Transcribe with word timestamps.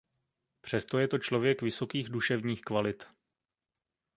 Přesto 0.61 0.99
je 0.99 1.07
to 1.07 1.17
člověk 1.17 1.61
vysokých 1.61 2.09
duševních 2.09 2.61
kvalit. 2.61 3.05